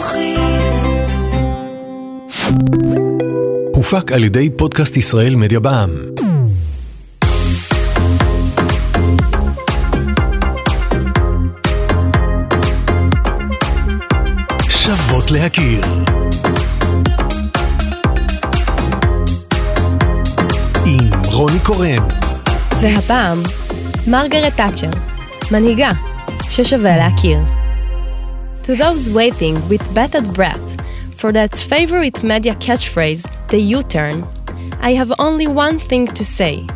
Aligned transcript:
חינוכית. 0.00 0.72
הופק 3.74 4.12
על 4.12 4.24
ידי 4.24 4.50
פודקאסט 4.56 4.96
ישראל 4.96 5.34
מדיה 5.34 5.60
בע"מ. 5.60 5.90
שוות 14.68 15.30
להכיר. 15.30 15.80
עם 20.86 21.10
רוני 21.24 21.58
קורן. 21.60 22.08
והפעם, 22.80 23.42
מרגרט 24.06 24.56
תאצ'ר, 24.56 24.90
מנהיגה, 25.50 25.90
ששווה 26.50 26.96
להכיר. 26.96 27.61
To 28.66 28.76
those 28.76 29.10
waiting 29.10 29.56
with 29.68 29.82
bated 29.92 30.32
breath 30.32 30.68
for 31.16 31.32
that 31.32 31.56
favorite 31.56 32.22
media 32.22 32.54
catchphrase, 32.54 33.22
the 33.48 33.58
U-turn, 33.58 34.24
I 34.80 34.92
have 34.92 35.12
only 35.18 35.48
one 35.48 35.80
thing 35.80 36.06
to 36.06 36.24
say. 36.24 36.66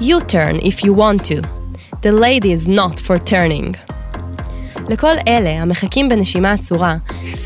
U-turn 0.00 0.56
if 0.62 0.84
you 0.84 0.92
want 0.92 1.24
to. 1.30 1.40
The 2.02 2.12
lady 2.12 2.52
is 2.52 2.68
not 2.68 3.00
for 3.00 3.18
turning. 3.18 3.76
לכל 4.88 5.14
אלה 5.28 5.50
המחכים 5.62 6.08
בנשימה 6.08 6.52
עצורה, 6.52 6.96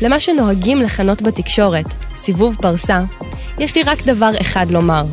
למה 0.01 0.19
שנוהגים 0.19 0.81
לכנות 0.81 1.21
בתקשורת 1.21 1.85
סיבוב 2.15 2.57
פרסה, 2.61 3.03
יש 3.59 3.75
לי 3.75 3.83
רק 3.83 4.01
דבר 4.05 4.31
אחד 4.41 4.71
לומר. 4.71 5.05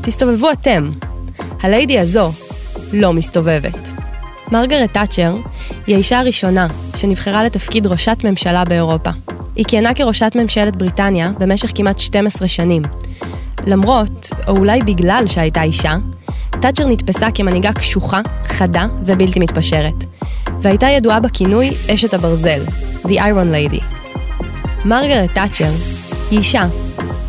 תסתובבו 0.00 0.50
אתם. 0.52 0.90
הליידי 1.60 1.98
הזו 1.98 2.32
לא 2.92 3.12
מסתובבת. 3.12 3.99
מרגרט 4.52 4.92
תאצ'ר 4.92 5.36
היא 5.86 5.94
האישה 5.94 6.18
הראשונה 6.18 6.66
שנבחרה 6.96 7.44
לתפקיד 7.44 7.86
ראשת 7.86 8.16
ממשלה 8.24 8.64
באירופה. 8.64 9.10
היא 9.56 9.64
כיהנה 9.64 9.94
כראשת 9.94 10.32
ממשלת 10.34 10.76
בריטניה 10.76 11.30
במשך 11.38 11.72
כמעט 11.74 11.98
12 11.98 12.48
שנים. 12.48 12.82
למרות, 13.66 14.30
או 14.48 14.56
אולי 14.56 14.80
בגלל 14.80 15.24
שהייתה 15.26 15.62
אישה, 15.62 15.96
תאצ'ר 16.60 16.86
נתפסה 16.86 17.30
כמנהיגה 17.34 17.72
קשוחה, 17.72 18.20
חדה 18.46 18.86
ובלתי 19.06 19.40
מתפשרת, 19.40 20.04
והייתה 20.62 20.88
ידועה 20.88 21.20
בכינוי 21.20 21.70
אשת 21.94 22.14
הברזל, 22.14 22.60
The 23.04 23.08
Iron 23.08 23.72
Lady. 23.72 23.82
מרגרט 24.84 25.30
תאצ'ר 25.34 25.70
היא 26.30 26.38
אישה 26.38 26.66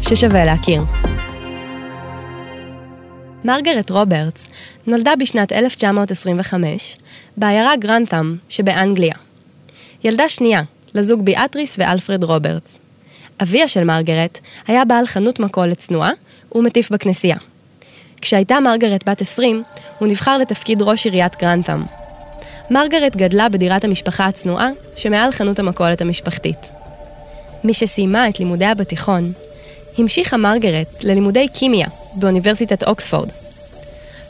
ששווה 0.02 0.46
להכיר. 0.46 0.82
מרגרט 3.46 3.90
רוברטס 3.90 4.48
נולדה 4.88 5.14
בשנת 5.20 5.54
1925 5.54 6.98
בעיירה 7.38 7.76
גרנטאם 7.76 8.36
שבאנגליה. 8.50 9.14
ילדה 10.04 10.30
שנייה 10.30 10.62
לזוג 10.94 11.26
ביאטריס 11.26 11.76
ואלפרד 11.80 12.24
רוברטס. 12.24 12.78
אביה 13.42 13.68
של 13.68 13.84
מרגרט 13.84 14.40
היה 14.68 14.86
בעל 14.86 15.08
חנות 15.08 15.40
מכולת 15.40 15.78
צנועה 15.78 16.12
ומטיף 16.56 16.92
בכנסייה. 16.92 17.38
כשהייתה 18.22 18.60
מרגרט 18.60 19.10
בת 19.10 19.22
20, 19.22 19.64
הוא 20.00 20.08
נבחר 20.08 20.38
לתפקיד 20.38 20.82
ראש 20.82 21.06
עיריית 21.06 21.42
גרנטאם. 21.42 21.84
מרגרט 22.72 23.16
גדלה 23.16 23.50
בדירת 23.50 23.84
המשפחה 23.84 24.26
הצנועה 24.26 24.70
שמעל 24.96 25.32
חנות 25.32 25.60
המכולת 25.60 26.02
המשפחתית. 26.02 26.58
משסיימה 27.64 28.30
את 28.30 28.40
לימודיה 28.40 28.74
בתיכון, 28.74 29.32
המשיכה 29.98 30.38
מרגרט 30.38 31.04
ללימודי 31.04 31.48
קימיה 31.48 31.88
באוניברסיטת 32.16 32.84
אוקספורד. 32.84 33.30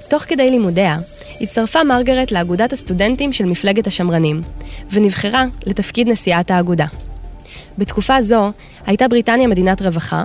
תוך 0.10 0.24
כדי 0.24 0.50
לימודיה, 0.52 0.98
הצטרפה 1.42 1.84
מרגרט 1.84 2.32
לאגודת 2.32 2.74
הסטודנטים 2.74 3.34
של 3.34 3.46
מפלגת 3.46 3.88
השמרנים, 3.88 4.42
ונבחרה 4.92 5.46
לתפקיד 5.66 6.10
נשיאת 6.10 6.52
האגודה. 6.52 6.86
בתקופה 7.78 8.22
זו 8.22 8.52
הייתה 8.86 9.08
בריטניה 9.08 9.48
מדינת 9.48 9.82
רווחה, 9.82 10.24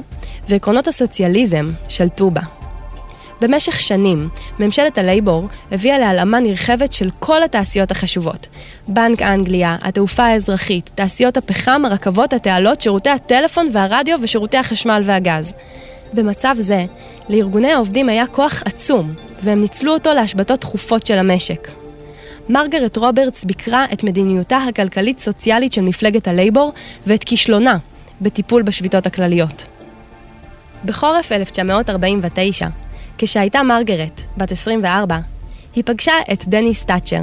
ועקרונות 0.49 0.89
הסוציאליזם 0.89 1.71
שלטו 1.89 2.31
בה. 2.31 2.41
במשך 3.41 3.81
שנים, 3.81 4.29
ממשלת 4.59 4.99
הלייבור 4.99 5.49
הביאה 5.73 5.99
להלאמה 5.99 6.41
נרחבת 6.41 6.93
של 6.93 7.11
כל 7.19 7.43
התעשיות 7.43 7.91
החשובות. 7.91 8.47
בנק 8.89 9.23
אנגליה, 9.23 9.77
התעופה 9.83 10.25
האזרחית, 10.25 10.91
תעשיות 10.95 11.37
הפחם, 11.37 11.83
הרכבות, 11.85 12.33
התעלות, 12.33 12.81
שירותי 12.81 13.11
הטלפון 13.11 13.69
והרדיו 13.73 14.19
ושירותי 14.23 14.57
החשמל 14.57 15.03
והגז. 15.05 15.53
במצב 16.13 16.57
זה, 16.59 16.85
לארגוני 17.29 17.73
העובדים 17.73 18.09
היה 18.09 18.27
כוח 18.27 18.63
עצום, 18.65 19.15
והם 19.43 19.61
ניצלו 19.61 19.93
אותו 19.93 20.13
להשבתות 20.13 20.61
תכופות 20.61 21.07
של 21.07 21.19
המשק. 21.19 21.69
מרגרט 22.49 22.97
רוברטס 22.97 23.45
ביקרה 23.45 23.85
את 23.93 24.05
מדיניותה 24.05 24.57
הכלכלית-סוציאלית 24.57 25.73
של 25.73 25.83
מפלגת 25.83 26.29
הלייבור 26.29 26.73
ואת 27.07 27.25
כישלונה 27.25 27.77
בטיפול 28.21 28.63
בשביתות 28.63 29.07
הכלליות. 29.07 29.65
בחורף 30.85 31.33
1949, 31.33 32.69
כשהייתה 33.19 33.63
מרגרט, 33.63 34.21
בת 34.37 34.53
24, 34.53 35.19
היא 35.75 35.85
פגשה 35.87 36.13
את 36.33 36.49
דניס 36.49 36.85
תאצ'ר. 36.85 37.23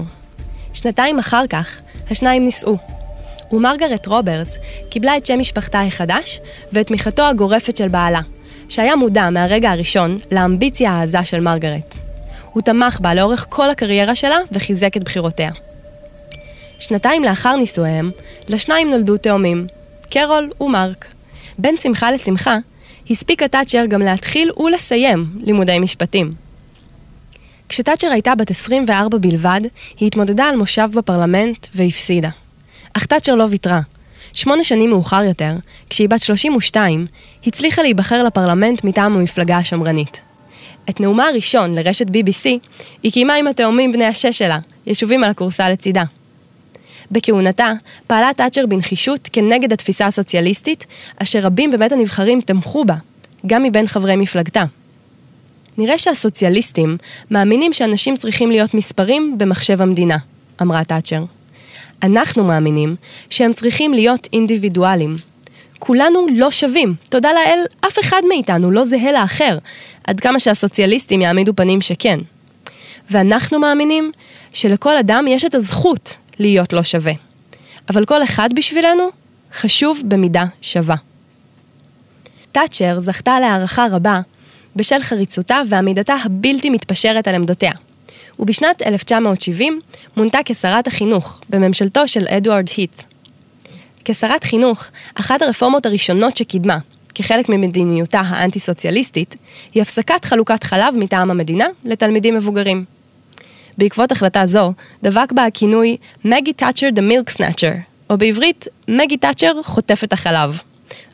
שנתיים 0.73 1.19
אחר 1.19 1.47
כך, 1.49 1.81
השניים 2.11 2.45
נישאו. 2.45 2.77
ומרגרט 3.51 4.07
רוברטס 4.07 4.57
קיבלה 4.89 5.17
את 5.17 5.25
שם 5.25 5.39
משפחתה 5.39 5.81
החדש 5.81 6.39
ואת 6.73 6.87
תמיכתו 6.87 7.23
הגורפת 7.23 7.77
של 7.77 7.87
בעלה, 7.87 8.21
שהיה 8.73 8.95
מודע 8.95 9.29
מהרגע 9.29 9.71
הראשון 9.71 10.17
לאמביציה 10.31 10.91
העזה 10.91 11.23
של 11.23 11.39
מרגרט. 11.39 11.95
הוא 12.51 12.63
תמך 12.63 12.99
בה 13.01 13.13
לאורך 13.13 13.45
כל 13.49 13.69
הקריירה 13.69 14.15
שלה 14.15 14.37
וחיזק 14.51 14.97
את 14.97 15.03
בחירותיה. 15.03 15.51
שנתיים 16.79 17.23
לאחר 17.23 17.55
נישואיהם, 17.55 18.11
לשניים 18.47 18.89
נולדו 18.89 19.17
תאומים, 19.17 19.67
קרול 20.11 20.49
ומרק. 20.61 21.05
בין 21.57 21.75
שמחה 21.77 22.11
לשמחה, 22.11 22.57
הספיקה 23.09 23.47
תאצ'ר 23.47 23.85
גם 23.85 24.01
להתחיל 24.01 24.51
ולסיים 24.57 25.25
לימודי 25.41 25.79
משפטים. 25.79 26.33
כשתאצ'ר 27.69 28.07
הייתה 28.07 28.35
בת 28.35 28.51
24 28.51 29.17
בלבד, 29.17 29.61
היא 29.99 30.07
התמודדה 30.07 30.45
על 30.45 30.55
מושב 30.55 30.89
בפרלמנט 30.93 31.67
והפסידה. 31.75 32.29
אך 32.93 33.05
תאצ'ר 33.05 33.35
לא 33.35 33.45
ויתרה. 33.49 33.81
שמונה 34.33 34.63
שנים 34.63 34.89
מאוחר 34.89 35.23
יותר, 35.23 35.55
כשהיא 35.89 36.09
בת 36.09 36.21
32, 36.21 37.05
הצליחה 37.47 37.81
להיבחר 37.81 38.23
לפרלמנט 38.23 38.83
מטעם 38.83 39.15
המפלגה 39.15 39.57
השמרנית. 39.57 40.21
את 40.89 40.99
נאומה 40.99 41.27
הראשון 41.27 41.75
לרשת 41.75 42.07
BBC 42.07 42.45
היא 43.03 43.11
קיימה 43.11 43.33
עם 43.33 43.47
התאומים 43.47 43.91
בני 43.91 44.05
השש 44.05 44.37
שלה, 44.37 44.59
ישובים 44.87 45.23
על 45.23 45.29
הכורסה 45.29 45.69
לצידה. 45.69 46.03
בכהונתה 47.11 47.73
פעלה 48.07 48.29
תאצ'ר 48.35 48.65
בנחישות 48.65 49.29
כנגד 49.33 49.73
התפיסה 49.73 50.05
הסוציאליסטית, 50.05 50.85
אשר 51.17 51.39
רבים 51.39 51.71
בבית 51.71 51.91
הנבחרים 51.91 52.41
תמכו 52.41 52.85
בה, 52.85 52.95
גם 53.47 53.63
מבין 53.63 53.87
חברי 53.87 54.15
מפלגתה. 54.15 54.63
נראה 55.77 55.97
שהסוציאליסטים 55.97 56.97
מאמינים 57.31 57.73
שאנשים 57.73 58.17
צריכים 58.17 58.51
להיות 58.51 58.73
מספרים 58.73 59.37
במחשב 59.37 59.81
המדינה, 59.81 60.17
אמרה 60.61 60.83
תאצ'ר. 60.83 61.23
אנחנו 62.03 62.43
מאמינים 62.43 62.95
שהם 63.29 63.53
צריכים 63.53 63.93
להיות 63.93 64.27
אינדיבידואלים. 64.33 65.15
כולנו 65.79 66.27
לא 66.35 66.51
שווים, 66.51 66.95
תודה 67.09 67.29
לאל, 67.33 67.59
אף 67.87 67.99
אחד 67.99 68.21
מאיתנו 68.27 68.71
לא 68.71 68.85
זהה 68.85 69.11
לאחר, 69.11 69.57
עד 70.03 70.19
כמה 70.19 70.39
שהסוציאליסטים 70.39 71.21
יעמידו 71.21 71.55
פנים 71.55 71.81
שכן. 71.81 72.19
ואנחנו 73.11 73.59
מאמינים 73.59 74.11
שלכל 74.53 74.97
אדם 74.97 75.25
יש 75.27 75.45
את 75.45 75.55
הזכות 75.55 76.15
להיות 76.39 76.73
לא 76.73 76.83
שווה. 76.83 77.13
אבל 77.89 78.05
כל 78.05 78.23
אחד 78.23 78.49
בשבילנו 78.55 79.09
חשוב 79.53 80.01
במידה 80.05 80.45
שווה. 80.61 80.95
תאצ'ר 82.51 82.99
זכתה 82.99 83.39
להערכה 83.39 83.85
רבה 83.91 84.19
בשל 84.75 85.01
חריצותה 85.01 85.61
ועמידתה 85.69 86.15
הבלתי 86.25 86.69
מתפשרת 86.69 87.27
על 87.27 87.35
עמדותיה. 87.35 87.71
ובשנת 88.39 88.81
1970 88.81 89.81
מונתה 90.17 90.39
כשרת 90.45 90.87
החינוך 90.87 91.41
בממשלתו 91.49 92.07
של 92.07 92.25
אדוארד 92.27 92.67
היט. 92.77 93.01
כשרת 94.05 94.43
חינוך, 94.43 94.85
אחת 95.15 95.41
הרפורמות 95.41 95.85
הראשונות 95.85 96.37
שקידמה, 96.37 96.77
כחלק 97.15 97.49
ממדיניותה 97.49 98.21
האנטי-סוציאליסטית, 98.25 99.35
היא 99.73 99.81
הפסקת 99.81 100.25
חלוקת 100.25 100.63
חלב 100.63 100.93
מטעם 100.97 101.31
המדינה 101.31 101.65
לתלמידים 101.85 102.35
מבוגרים. 102.35 102.85
בעקבות 103.77 104.11
החלטה 104.11 104.45
זו, 104.45 104.73
דבק 105.03 105.31
בה 105.31 105.45
הכינוי 105.45 105.97
מגי 106.25 106.53
תאצ'ר 106.53 106.89
דה 106.89 107.01
מילק 107.01 107.29
סנאצ'ר, 107.29 107.71
או 108.09 108.17
בעברית, 108.17 108.67
מגי 108.87 109.17
תאצ'ר 109.17 109.63
חוטפת 109.63 110.13
החלב. 110.13 110.59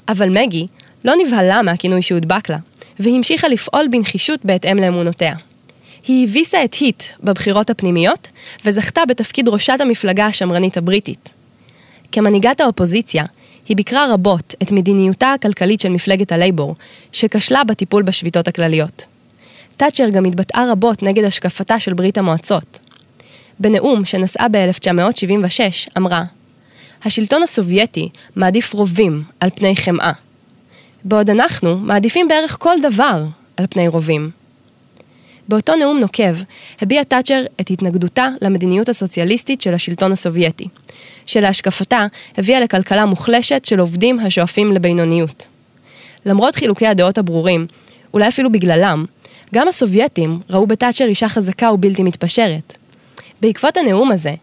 אבל 0.08 0.30
מגי 0.30 0.68
לא 1.06 1.14
נבהלה 1.26 1.62
מהכינוי 1.62 2.02
שהודבק 2.02 2.50
לה, 2.50 2.58
והמשיכה 3.00 3.48
לפעול 3.48 3.88
בנחישות 3.92 4.40
בהתאם 4.46 4.78
לאמונותיה. 4.78 5.36
היא 6.08 6.28
הביסה 6.28 6.64
את 6.64 6.74
היט 6.74 7.04
בבחירות 7.24 7.70
הפנימיות, 7.70 8.28
וזכתה 8.66 9.02
בתפקיד 9.08 9.48
ראשת 9.48 9.82
המפלגה 9.82 10.26
השמרנית 10.26 10.78
הבריטית. 10.78 11.30
כמנהיגת 12.12 12.62
האופוזיציה, 12.62 13.26
היא 13.70 13.78
ביקרה 13.78 14.14
רבות 14.14 14.56
את 14.64 14.72
מדיניותה 14.72 15.34
הכלכלית 15.34 15.82
של 15.82 15.90
מפלגת 15.90 16.32
הלייבור, 16.32 16.76
שכשלה 17.12 17.64
בטיפול 17.64 18.04
בשביתות 18.04 18.48
הכלליות. 18.48 19.06
תאצ'ר 19.78 20.10
גם 20.10 20.26
התבטאה 20.26 20.72
רבות 20.72 21.04
נגד 21.04 21.24
השקפתה 21.24 21.80
של 21.80 21.94
ברית 21.94 22.18
המועצות. 22.18 22.80
בנאום 23.60 24.06
שנשאה 24.06 24.48
ב-1976 24.52 25.90
אמרה, 25.98 26.24
השלטון 27.06 27.44
הסובייטי 27.44 28.10
מעדיף 28.36 28.74
רובים 28.74 29.24
על 29.40 29.50
פני 29.56 29.76
חמאה, 29.76 30.12
בעוד 31.04 31.30
אנחנו 31.30 31.78
מעדיפים 31.78 32.28
בערך 32.28 32.58
כל 32.60 32.76
דבר 32.82 33.26
על 33.58 33.66
פני 33.70 33.88
רובים. 33.88 34.39
באותו 35.50 35.76
נאום 35.76 36.00
נוקב 36.00 36.36
הביעה 36.82 37.04
תאצ'ר 37.04 37.44
את 37.62 37.70
התנגדותה 37.70 38.28
למדיניות 38.42 38.90
הסוציאליסטית 38.90 39.62
של 39.62 39.74
השלטון 39.74 40.12
הסובייטי, 40.12 40.68
שלהשקפתה 41.26 42.06
הביאה 42.38 42.60
לכלכלה 42.60 43.06
מוחלשת 43.06 43.66
של 43.66 43.80
עובדים 43.80 44.20
השואפים 44.20 44.72
לבינוניות. 44.72 45.48
למרות 46.26 46.56
חילוקי 46.56 46.88
הדעות 46.88 47.18
הברורים, 47.18 47.68
אולי 48.14 48.28
אפילו 48.28 48.52
בגללם, 48.52 49.06
גם 49.54 49.68
הסובייטים 49.68 50.40
ראו 50.50 50.68
בתאצ'ר 50.68 51.06
אישה 51.06 51.30
חזקה 51.30 51.72
ובלתי 51.72 52.04
מתפשרת. 52.04 52.78
בעקבות 53.42 53.78
הנאום 53.78 54.12
הזה, 54.12 54.34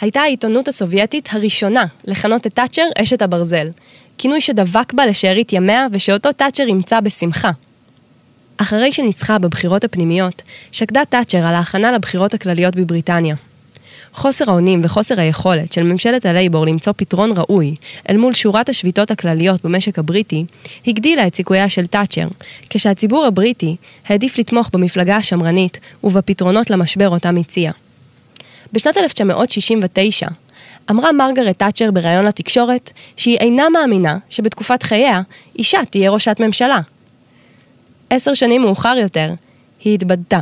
הייתה 0.00 0.20
העיתונות 0.20 0.68
הסובייטית 0.68 1.28
הראשונה 1.32 1.84
לכנות 2.04 2.46
את 2.46 2.54
תאצ'ר 2.54 2.84
אשת 3.02 3.22
הברזל, 3.22 3.68
כינוי 4.18 4.40
שדבק 4.40 4.92
בה 4.92 5.06
לשארית 5.06 5.52
ימיה 5.52 5.86
ושאותו 5.92 6.32
תאצ'ר 6.32 6.64
אימצה 6.66 7.00
בשמחה. 7.00 7.50
אחרי 8.58 8.92
שניצחה 8.92 9.38
בבחירות 9.38 9.84
הפנימיות, 9.84 10.42
שקדה 10.72 11.04
תאצ'ר 11.08 11.38
על 11.38 11.54
ההכנה 11.54 11.92
לבחירות 11.92 12.34
הכלליות 12.34 12.76
בבריטניה. 12.76 13.36
חוסר 14.12 14.50
האונים 14.50 14.80
וחוסר 14.84 15.20
היכולת 15.20 15.72
של 15.72 15.82
ממשלת 15.82 16.26
הלייבור 16.26 16.66
למצוא 16.66 16.92
פתרון 16.96 17.30
ראוי 17.36 17.74
אל 18.10 18.16
מול 18.16 18.34
שורת 18.34 18.68
השביתות 18.68 19.10
הכלליות 19.10 19.64
במשק 19.64 19.98
הבריטי, 19.98 20.44
הגדילה 20.86 21.26
את 21.26 21.36
סיכוייה 21.36 21.68
של 21.68 21.86
תאצ'ר, 21.86 22.26
כשהציבור 22.70 23.24
הבריטי 23.24 23.76
העדיף 24.06 24.38
לתמוך 24.38 24.70
במפלגה 24.72 25.16
השמרנית 25.16 25.78
ובפתרונות 26.04 26.70
למשבר 26.70 27.08
אותם 27.08 27.36
הציע. 27.36 27.72
בשנת 28.72 28.96
1969 28.96 30.26
אמרה 30.90 31.12
מרגרט 31.12 31.58
תאצ'ר 31.58 31.90
בריאיון 31.90 32.24
לתקשורת 32.24 32.92
שהיא 33.16 33.38
אינה 33.38 33.68
מאמינה 33.68 34.16
שבתקופת 34.30 34.82
חייה 34.82 35.20
אישה 35.58 35.84
תהיה 35.90 36.10
ראשת 36.10 36.36
ממשלה. 36.40 36.80
עשר 38.10 38.34
שנים 38.34 38.62
מאוחר 38.62 38.94
יותר, 39.00 39.32
היא 39.84 39.94
התבדתה. 39.94 40.40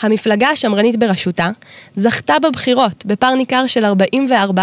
המפלגה 0.00 0.48
השמרנית 0.48 0.96
בראשותה 0.96 1.50
זכתה 1.94 2.34
בבחירות 2.42 3.06
בפער 3.06 3.34
ניכר 3.34 3.66
של 3.66 3.84
44% 3.84 4.58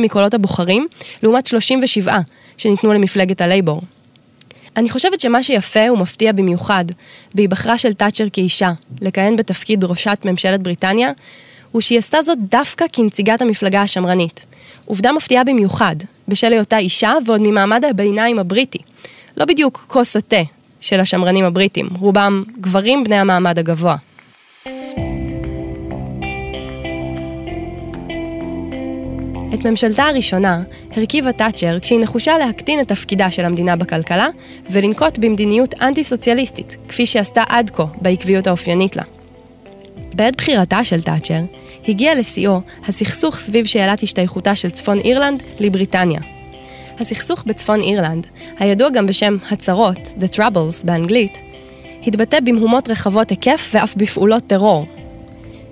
מקולות 0.00 0.34
הבוחרים, 0.34 0.86
לעומת 1.22 1.46
37 1.46 2.18
שניתנו 2.56 2.92
למפלגת 2.92 3.40
הלייבור. 3.40 3.82
אני 4.76 4.90
חושבת 4.90 5.20
שמה 5.20 5.42
שיפה 5.42 5.92
ומפתיע 5.92 6.32
במיוחד 6.32 6.84
בהיבחרה 7.34 7.78
של 7.78 7.92
תאצ'ר 7.92 8.24
כאישה 8.32 8.72
לכהן 9.00 9.36
בתפקיד 9.36 9.84
ראשת 9.84 10.18
ממשלת 10.24 10.62
בריטניה, 10.62 11.10
הוא 11.72 11.80
שהיא 11.80 11.98
עשתה 11.98 12.22
זאת 12.22 12.38
דווקא 12.50 12.84
כנציגת 12.92 13.42
המפלגה 13.42 13.82
השמרנית. 13.82 14.44
עובדה 14.84 15.12
מפתיעה 15.12 15.44
במיוחד, 15.44 15.96
בשל 16.28 16.52
היותה 16.52 16.78
אישה 16.78 17.12
ועוד 17.26 17.40
ממעמד 17.44 17.84
הביניים 17.84 18.38
הבריטי. 18.38 18.78
לא 19.36 19.44
בדיוק 19.44 19.84
כוס 19.88 20.16
התה 20.16 20.42
של 20.80 21.00
השמרנים 21.00 21.44
הבריטים, 21.44 21.88
רובם 21.98 22.42
גברים 22.60 23.04
בני 23.04 23.16
המעמד 23.16 23.58
הגבוה. 23.58 23.96
את 29.54 29.66
ממשלתה 29.66 30.02
הראשונה 30.02 30.62
הרכיבה 30.96 31.32
תאצ'ר 31.32 31.78
כשהיא 31.80 32.00
נחושה 32.00 32.38
להקטין 32.38 32.80
את 32.80 32.88
תפקידה 32.88 33.30
של 33.30 33.44
המדינה 33.44 33.76
בכלכלה 33.76 34.28
ולנקוט 34.70 35.18
במדיניות 35.18 35.74
אנטי-סוציאליסטית, 35.80 36.76
כפי 36.88 37.06
שעשתה 37.06 37.42
עד 37.48 37.70
כה 37.70 37.84
בעקביות 38.00 38.46
האופיינית 38.46 38.96
לה. 38.96 39.02
בעת 40.14 40.36
בחירתה 40.36 40.84
של 40.84 41.02
תאצ'ר, 41.02 41.40
הגיע 41.88 42.14
לשיאו 42.14 42.60
הסכסוך 42.88 43.36
סביב 43.36 43.66
שאלת 43.66 44.02
השתייכותה 44.02 44.54
של 44.54 44.70
צפון 44.70 44.98
אירלנד 44.98 45.42
לבריטניה. 45.60 46.20
הסכסוך 47.00 47.44
בצפון 47.46 47.80
אירלנד, 47.80 48.26
הידוע 48.58 48.90
גם 48.90 49.06
בשם 49.06 49.36
הצרות, 49.50 49.96
The 49.96 50.36
Troubles 50.36 50.84
באנגלית, 50.86 51.38
התבטא 52.06 52.40
במהומות 52.40 52.88
רחבות 52.88 53.30
היקף 53.30 53.70
ואף 53.74 53.94
בפעולות 53.96 54.46
טרור. 54.46 54.86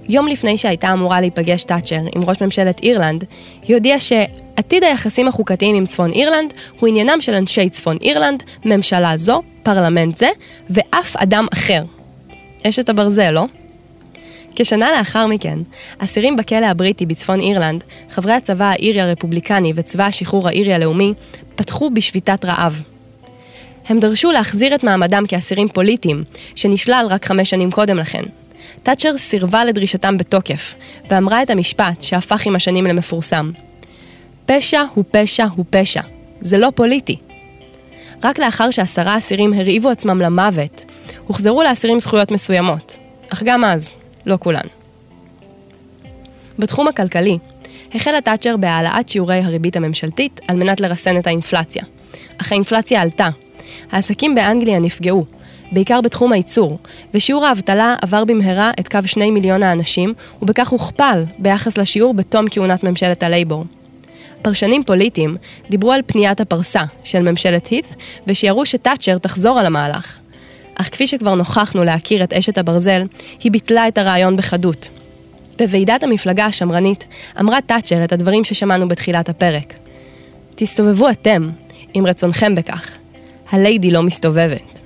יום 0.09 0.29
לפני 0.29 0.59
שהייתה 0.59 0.93
אמורה 0.93 1.21
להיפגש 1.21 1.65
תאצ'ר 1.65 2.01
עם 2.17 2.23
ראש 2.25 2.43
ממשלת 2.43 2.81
אירלנד, 2.83 3.25
היא 3.63 3.77
הודיעה 3.77 4.01
שעתיד 4.01 4.85
היחסים 4.85 5.29
החוקתיים 5.29 5.77
עם 5.77 5.85
צפון 5.85 6.13
אירלנד 6.13 6.53
הוא 6.81 6.89
עניינם 6.89 7.21
של 7.21 7.35
אנשי 7.35 7.69
צפון 7.69 7.97
אירלנד, 8.03 8.43
ממשלה 8.65 9.17
זו, 9.17 9.43
פרלמנט 9.63 10.17
זה, 10.17 10.29
ואף 10.71 11.17
אדם 11.17 11.47
אחר. 11.53 11.83
אשת 12.67 12.89
הברזל, 12.89 13.31
לא? 13.31 13.47
כשנה 14.61 14.93
לאחר 14.99 15.27
מכן, 15.27 15.59
אסירים 15.99 16.37
בכלא 16.37 16.67
הבריטי 16.67 17.07
בצפון 17.07 17.41
אירלנד, 17.41 17.85
חברי 18.11 18.33
הצבא 18.33 18.65
האירי 18.65 19.01
הרפובליקני 19.01 19.73
וצבא 19.77 20.05
השחרור 20.07 20.49
האירי 20.49 20.75
הלאומי, 20.75 21.15
פתחו 21.57 21.91
בשביתת 21.91 22.45
רעב. 22.45 22.83
הם 23.89 24.01
דרשו 24.01 24.33
להחזיר 24.33 24.75
את 24.75 24.85
מעמדם 24.85 25.25
כאסירים 25.29 25.69
פוליטיים, 25.69 26.23
שנשלל 26.55 27.07
רק 27.11 27.25
חמש 27.25 27.51
שנים 27.51 27.71
קודם 27.71 27.99
לכן. 27.99 28.23
תאצ'ר 28.83 29.19
סירבה 29.19 29.65
לדרישתם 29.65 30.17
בתוקף, 30.17 30.75
ואמרה 31.11 31.43
את 31.43 31.51
המשפט 31.51 32.03
שהפך 32.03 32.47
עם 32.47 32.57
השנים 32.57 32.87
למפורסם. 32.87 33.51
פשע 34.47 34.83
הוא 34.95 35.05
פשע 35.11 35.47
הוא 35.57 35.65
פשע, 35.71 36.03
זה 36.41 36.59
לא 36.59 36.69
פוליטי. 36.75 37.17
רק 38.25 38.39
לאחר 38.39 38.71
שעשרה 38.71 39.19
אסירים 39.19 39.53
הרעיבו 39.53 39.89
עצמם 39.91 40.21
למוות, 40.21 40.85
הוחזרו 41.27 41.63
לאסירים 41.63 42.01
זכויות 42.01 42.31
מסוימות, 42.31 42.99
אך 43.33 43.43
גם 43.43 43.65
אז, 43.65 43.91
לא 44.29 44.39
כולן. 44.41 44.67
בתחום 46.59 46.89
הכלכלי, 46.89 47.39
החלה 47.95 48.21
תאצ'ר 48.21 48.57
בהעלאת 48.57 49.09
שיעורי 49.09 49.39
הריבית 49.39 49.77
הממשלתית 49.77 50.41
על 50.49 50.57
מנת 50.57 50.81
לרסן 50.81 51.19
את 51.19 51.27
האינפלציה. 51.27 51.83
אך 52.41 52.53
האינפלציה 52.53 53.03
עלתה. 53.03 53.29
העסקים 53.93 54.35
באנגליה 54.35 54.79
נפגעו, 54.79 55.25
בעיקר 55.73 56.01
בתחום 56.01 56.33
הייצור, 56.33 56.79
ושיעור 57.15 57.47
האבטלה 57.47 57.97
עבר 58.03 58.25
במהרה 58.25 58.71
את 58.81 58.89
קו 58.89 58.99
שני 59.07 59.31
מיליון 59.31 59.63
האנשים, 59.63 60.15
ובכך 60.43 60.69
הוכפל 60.69 61.25
ביחס 61.39 61.79
לשיעור 61.79 62.15
בתום 62.15 62.45
כהונת 62.51 62.85
ממשלת 62.85 63.23
הלייבור. 63.23 63.65
פרשנים 64.43 64.85
פוליטיים 64.85 65.37
דיברו 65.71 65.93
על 65.93 66.01
פניית 66.07 66.41
הפרסה 66.41 66.83
של 67.05 67.31
ממשלת 67.31 67.67
הית, 67.67 67.87
ושיערו 68.27 68.67
שתאצ'ר 68.67 69.19
תחזור 69.19 69.59
על 69.59 69.67
המהלך. 69.67 70.19
אך 70.81 70.89
כפי 70.93 71.07
שכבר 71.07 71.35
נוכחנו 71.35 71.85
להכיר 71.85 72.25
את 72.25 72.33
אשת 72.33 72.59
הברזל, 72.59 73.03
היא 73.43 73.53
ביטלה 73.53 73.89
את 73.89 73.99
הרעיון 73.99 74.37
בחדות. 74.37 74.89
בוועידת 75.59 76.03
המפלגה 76.03 76.45
השמרנית 76.45 77.05
אמרה 77.41 77.59
תאצ'ר 77.67 78.05
את 78.05 78.13
הדברים 78.13 78.45
ששמענו 78.45 78.89
בתחילת 78.89 79.29
הפרק. 79.29 79.75
תסתובבו 80.55 81.11
אתם, 81.11 81.51
אם 81.97 82.05
רצונכם 82.07 82.55
בכך. 82.55 82.97
הליידי 83.51 83.91
לא 83.91 84.03
מסתובבת. 84.03 84.81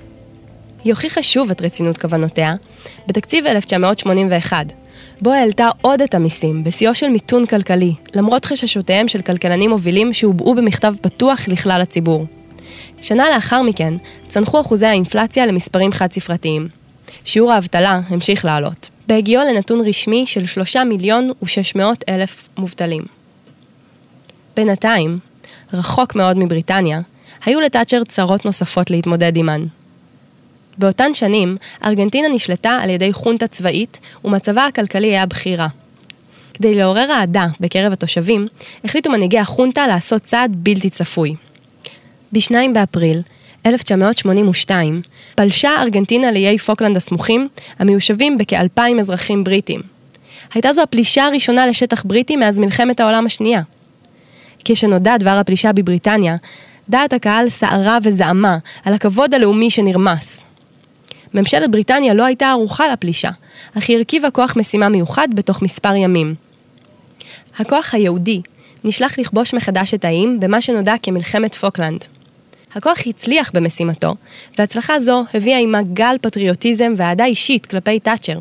היא 0.83 0.93
הוכיחה 0.93 1.23
שוב 1.23 1.51
את 1.51 1.61
רצינות 1.61 1.97
כוונותיה 1.97 2.53
בתקציב 3.07 3.45
1981, 3.45 4.65
בו 5.21 5.31
העלתה 5.31 5.69
עוד 5.81 6.01
את 6.01 6.15
המיסים 6.15 6.63
בשיאו 6.63 6.95
של 6.95 7.09
מיתון 7.09 7.45
כלכלי, 7.45 7.93
למרות 8.13 8.45
חששותיהם 8.45 9.07
של 9.07 9.21
כלכלנים 9.21 9.69
מובילים 9.69 10.13
שהובעו 10.13 10.55
במכתב 10.55 10.93
פתוח 11.01 11.47
לכלל 11.47 11.81
הציבור. 11.81 12.25
שנה 13.03 13.29
לאחר 13.29 13.61
מכן 13.61 13.93
צנחו 14.27 14.61
אחוזי 14.61 14.85
האינפלציה 14.85 15.45
למספרים 15.45 15.91
חד-ספרתיים. 15.91 16.67
שיעור 17.25 17.51
האבטלה 17.51 17.99
המשיך 18.07 18.45
לעלות, 18.45 18.89
בהגיעו 19.07 19.43
לנתון 19.43 19.81
רשמי 19.81 20.25
של 20.25 20.45
3 20.45 20.75
מיליון 20.75 21.31
ו-600 21.41 21.79
אלף 22.09 22.49
מובטלים. 22.57 23.03
בינתיים, 24.55 25.19
רחוק 25.73 26.15
מאוד 26.15 26.37
מבריטניה, 26.37 27.01
היו 27.45 27.59
לתאצ'ר 27.59 28.03
צרות 28.03 28.45
נוספות 28.45 28.89
להתמודד 28.89 29.35
עימן. 29.35 29.65
באותן 30.77 31.13
שנים, 31.13 31.57
ארגנטינה 31.85 32.27
נשלטה 32.27 32.79
על 32.81 32.89
ידי 32.89 33.13
חונטה 33.13 33.47
צבאית, 33.47 33.99
ומצבה 34.25 34.65
הכלכלי 34.65 35.07
היה 35.07 35.25
בכי 35.25 35.49
רע. 35.49 35.67
כדי 36.53 36.75
לעורר 36.75 37.11
אהדה 37.11 37.47
בקרב 37.59 37.93
התושבים, 37.93 38.47
החליטו 38.83 39.09
מנהיגי 39.09 39.39
החונטה 39.39 39.87
לעשות 39.87 40.21
צעד 40.21 40.51
בלתי 40.55 40.89
צפוי. 40.89 41.35
ב-2 42.33 42.55
באפריל 42.73 43.21
1982 43.65 45.01
פלשה 45.35 45.69
ארגנטינה 45.81 46.31
לאיי 46.31 46.57
פוקלנד 46.57 46.97
הסמוכים, 46.97 47.47
המיושבים 47.79 48.37
בכאלפיים 48.37 48.99
אזרחים 48.99 49.43
בריטים. 49.43 49.81
הייתה 50.53 50.73
זו 50.73 50.81
הפלישה 50.81 51.25
הראשונה 51.25 51.67
לשטח 51.67 52.03
בריטי 52.03 52.35
מאז 52.35 52.59
מלחמת 52.59 52.99
העולם 52.99 53.25
השנייה. 53.25 53.61
כשנודע 54.65 55.17
דבר 55.17 55.29
הפלישה 55.29 55.73
בבריטניה, 55.73 56.35
דעת 56.89 57.13
הקהל 57.13 57.49
סערה 57.49 57.97
וזעמה 58.03 58.57
על 58.85 58.93
הכבוד 58.93 59.33
הלאומי 59.33 59.69
שנרמס. 59.69 60.41
ממשלת 61.33 61.71
בריטניה 61.71 62.13
לא 62.13 62.25
הייתה 62.25 62.49
ערוכה 62.49 62.87
לפלישה, 62.93 63.29
אך 63.77 63.89
היא 63.89 63.97
הרכיבה 63.97 64.31
כוח 64.31 64.57
משימה 64.57 64.89
מיוחד 64.89 65.27
בתוך 65.33 65.61
מספר 65.61 65.95
ימים. 65.95 66.35
הכוח 67.57 67.93
הייעודי 67.93 68.41
נשלח 68.83 69.19
לכבוש 69.19 69.53
מחדש 69.53 69.93
את 69.93 70.05
האיים 70.05 70.39
במה 70.39 70.61
שנודע 70.61 70.95
כמלחמת 71.03 71.55
פוקלנד. 71.55 72.05
הכוח 72.75 72.97
הצליח 73.05 73.51
במשימתו, 73.53 74.15
והצלחה 74.57 74.99
זו 74.99 75.23
הביאה 75.33 75.57
עימה 75.57 75.81
גל 75.81 76.15
פטריוטיזם 76.21 76.93
ואהדה 76.97 77.25
אישית 77.25 77.65
כלפי 77.65 77.99
תאצ'ר. 77.99 78.39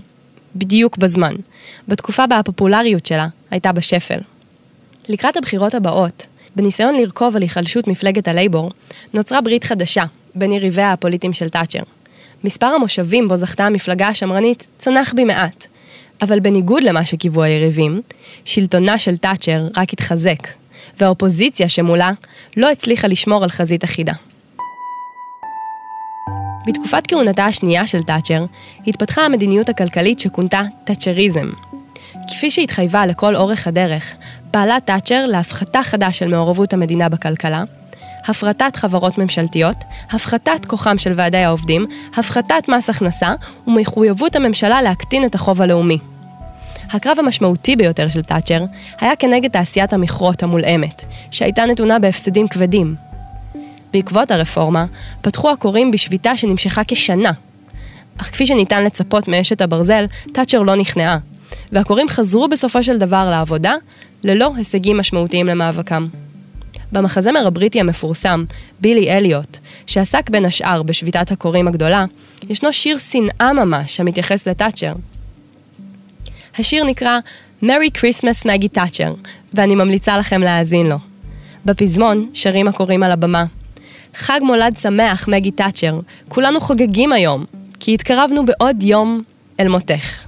בדיוק 0.56 0.96
בזמן, 0.96 1.34
בתקופה 1.88 2.26
בה 2.26 2.38
הפופולריות 2.38 3.06
שלה 3.06 3.28
הייתה 3.50 3.72
בשפל. 3.72 4.18
לקראת 5.08 5.36
הבחירות 5.36 5.74
הבאות, 5.74 6.26
בניסיון 6.56 6.94
לרכוב 6.94 7.36
על 7.36 7.42
היחלשות 7.42 7.88
מפלגת 7.88 8.28
הלייבור, 8.28 8.70
נוצרה 9.14 9.40
ברית 9.40 9.64
חדשה 9.64 10.04
בין 10.34 10.52
יריביה 10.52 10.92
הפוליטיים 10.92 11.32
של 11.32 11.48
תאצ'ר. 11.48 11.82
מספר 12.44 12.66
המושבים 12.66 13.28
בו 13.28 13.36
זכתה 13.36 13.66
המפלגה 13.66 14.08
השמרנית 14.08 14.68
צנח 14.78 15.12
בי 15.14 15.24
מעט, 15.24 15.66
אבל 16.22 16.40
בניגוד 16.40 16.82
למה 16.82 17.04
שקיוו 17.04 17.42
היריבים, 17.42 18.00
שלטונה 18.44 18.98
של 18.98 19.16
תאצ'ר 19.16 19.68
רק 19.76 19.92
התחזק, 19.92 20.48
והאופוזיציה 21.00 21.68
שמולה 21.68 22.10
לא 22.56 22.70
הצליחה 22.70 23.08
לשמור 23.08 23.44
על 23.44 23.50
חזית 23.50 23.84
אחידה. 23.84 24.12
בתקופת 26.66 27.06
כהונתה 27.08 27.46
השנייה 27.46 27.86
של 27.86 28.02
תאצ'ר, 28.02 28.44
התפתחה 28.86 29.22
המדיניות 29.22 29.68
הכלכלית 29.68 30.18
שכונתה 30.18 30.62
תאצ'ריזם. 30.84 31.50
כפי 32.28 32.50
שהתחייבה 32.50 33.06
לכל 33.06 33.36
אורך 33.36 33.66
הדרך, 33.66 34.14
פעלה 34.50 34.76
תאצ'ר 34.84 35.26
להפחתה 35.26 35.82
חדה 35.82 36.12
של 36.12 36.28
מעורבות 36.28 36.72
המדינה 36.72 37.08
בכלכלה, 37.08 37.64
הפרטת 38.28 38.76
חברות 38.76 39.18
ממשלתיות, 39.18 39.76
הפחתת 40.10 40.64
כוחם 40.66 40.98
של 40.98 41.12
ועדי 41.16 41.38
העובדים, 41.38 41.86
הפחתת 42.16 42.68
מס 42.68 42.90
הכנסה 42.90 43.34
ומחויבות 43.66 44.36
הממשלה 44.36 44.82
להקטין 44.82 45.24
את 45.24 45.34
החוב 45.34 45.62
הלאומי. 45.62 45.98
הקרב 46.92 47.18
המשמעותי 47.18 47.76
ביותר 47.76 48.08
של 48.08 48.22
תאצ'ר 48.22 48.64
היה 49.00 49.16
כנגד 49.16 49.50
תעשיית 49.50 49.92
המכרות 49.92 50.42
המולאמת, 50.42 51.04
שהייתה 51.30 51.64
נתונה 51.64 51.98
בהפסדים 51.98 52.48
כבדים. 52.48 52.94
בעקבות 53.92 54.30
הרפורמה, 54.30 54.86
פתחו 55.20 55.50
הקוראים 55.50 55.90
בשביתה 55.90 56.36
שנמשכה 56.36 56.82
כשנה. 56.88 57.32
אך 58.16 58.26
כפי 58.30 58.46
שניתן 58.46 58.84
לצפות 58.84 59.28
מאשת 59.28 59.60
הברזל, 59.60 60.04
תאצ'ר 60.32 60.62
לא 60.62 60.74
נכנעה, 60.74 61.18
והקוראים 61.72 62.08
חזרו 62.08 62.48
בסופו 62.48 62.82
של 62.82 62.98
דבר 62.98 63.30
לעבודה, 63.30 63.74
ללא 64.24 64.52
הישגים 64.56 64.98
משמעותיים 64.98 65.46
למאבקם. 65.46 66.08
במחזמר 66.92 67.46
הבריטי 67.46 67.80
המפורסם, 67.80 68.44
בילי 68.80 69.10
אליוט, 69.10 69.56
שעסק 69.86 70.30
בין 70.30 70.44
השאר 70.44 70.82
בשביתת 70.82 71.32
הקוראים 71.32 71.68
הגדולה, 71.68 72.04
ישנו 72.48 72.72
שיר 72.72 72.98
שנאה 72.98 73.52
ממש 73.52 74.00
המתייחס 74.00 74.48
לתאצ'ר. 74.48 74.92
השיר 76.58 76.84
נקרא 76.84 77.18
Merry 77.62 77.98
Christmas 77.98 78.48
מגי 78.52 78.68
תאצ'ר, 78.68 79.14
ואני 79.54 79.74
ממליצה 79.74 80.18
לכם 80.18 80.42
להאזין 80.42 80.86
לו. 80.86 80.96
בפזמון 81.64 82.30
שרים 82.34 82.68
הכורים 82.68 83.02
על 83.02 83.12
הבמה. 83.12 83.44
חג 84.14 84.40
מולד 84.42 84.76
שמח 84.76 85.28
מגי 85.28 85.50
תאצ'ר, 85.50 86.00
כולנו 86.28 86.60
חוגגים 86.60 87.12
היום, 87.12 87.44
כי 87.80 87.94
התקרבנו 87.94 88.44
בעוד 88.44 88.82
יום 88.82 89.22
אל 89.60 89.68
מותך. 89.68 90.22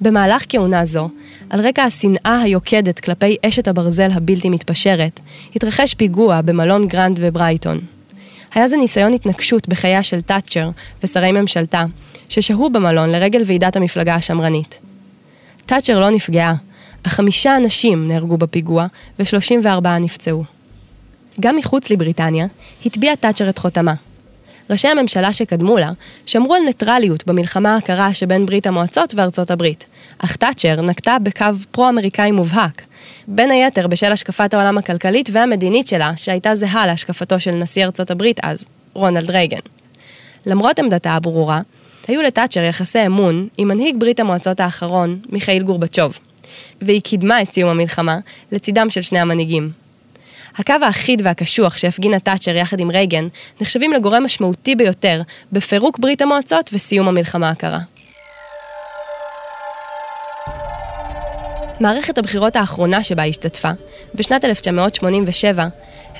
במהלך 0.00 0.44
כהונה 0.48 0.84
זו, 0.84 1.08
על 1.50 1.60
רקע 1.60 1.82
השנאה 1.82 2.40
היוקדת 2.42 3.00
כלפי 3.00 3.36
אשת 3.46 3.68
הברזל 3.68 4.10
הבלתי 4.14 4.48
מתפשרת, 4.48 5.20
התרחש 5.56 5.94
פיגוע 5.94 6.40
במלון 6.40 6.86
גרנד 6.86 7.20
בברייטון. 7.20 7.80
היה 8.54 8.68
זה 8.68 8.76
ניסיון 8.76 9.12
התנקשות 9.12 9.68
בחייה 9.68 10.02
של 10.02 10.20
תאצ'ר 10.20 10.70
ושרי 11.02 11.32
ממשלתה, 11.32 11.84
ששהו 12.28 12.70
במלון 12.70 13.10
לרגל 13.10 13.42
ועידת 13.46 13.76
המפלגה 13.76 14.14
השמרנית. 14.14 14.78
תאצ'ר 15.66 16.00
לא 16.00 16.10
נפגעה, 16.10 16.54
אך 17.02 17.12
חמישה 17.12 17.56
אנשים 17.56 18.08
נהרגו 18.08 18.36
בפיגוע 18.36 18.86
ו-34 19.18 19.88
נפצעו. 20.00 20.44
גם 21.40 21.56
מחוץ 21.56 21.90
לבריטניה, 21.90 22.46
הטביע 22.86 23.14
תאצ'ר 23.14 23.48
את 23.48 23.58
חותמה. 23.58 23.94
ראשי 24.70 24.88
הממשלה 24.88 25.32
שקדמו 25.32 25.78
לה 25.78 25.90
שמרו 26.26 26.54
על 26.54 26.62
ניטרליות 26.62 27.26
במלחמה 27.26 27.76
הקרה 27.76 28.14
שבין 28.14 28.46
ברית 28.46 28.66
המועצות 28.66 29.14
וארצות 29.14 29.50
הברית, 29.50 29.86
אך 30.18 30.36
תאצ'ר 30.36 30.82
נקטה 30.82 31.16
בקו 31.18 31.44
פרו-אמריקאי 31.70 32.30
מובהק, 32.30 32.82
בין 33.28 33.50
היתר 33.50 33.86
בשל 33.86 34.12
השקפת 34.12 34.54
העולם 34.54 34.78
הכלכלית 34.78 35.28
והמדינית 35.32 35.86
שלה, 35.86 36.12
שהייתה 36.16 36.54
זהה 36.54 36.86
להשקפתו 36.86 37.40
של 37.40 37.52
נשיא 37.52 37.84
ארצות 37.84 38.10
הברית 38.10 38.40
אז, 38.42 38.66
רונלד 38.94 39.30
רייגן. 39.30 39.60
למרות 40.46 40.78
עמדתה 40.78 41.12
הברורה, 41.12 41.60
היו 42.08 42.22
לתאצ'ר 42.22 42.60
יחסי 42.60 43.06
אמון 43.06 43.48
עם 43.58 43.68
מנהיג 43.68 43.96
ברית 43.98 44.20
המועצות 44.20 44.60
האחרון, 44.60 45.18
מיכאיל 45.28 45.62
גורבצ'וב, 45.62 46.18
והיא 46.82 47.00
קידמה 47.00 47.42
את 47.42 47.50
סיום 47.50 47.70
המלחמה 47.70 48.18
לצידם 48.52 48.90
של 48.90 49.02
שני 49.02 49.18
המנהיגים. 49.18 49.70
הקו 50.58 50.74
האחיד 50.82 51.22
והקשוח 51.24 51.76
שהפגינה 51.76 52.20
תאצ'ר 52.20 52.56
יחד 52.56 52.80
עם 52.80 52.90
רייגן 52.90 53.26
נחשבים 53.60 53.92
לגורם 53.92 54.24
משמעותי 54.24 54.74
ביותר 54.74 55.22
בפירוק 55.52 55.98
ברית 55.98 56.22
המועצות 56.22 56.70
וסיום 56.72 57.08
המלחמה 57.08 57.50
הקרה. 57.50 57.80
מערכת 61.80 62.18
הבחירות 62.18 62.56
האחרונה 62.56 63.02
שבה 63.02 63.24
השתתפה, 63.24 63.70
בשנת 64.14 64.44
1987, 64.44 65.68